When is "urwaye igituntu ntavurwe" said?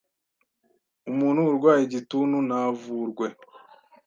1.49-3.27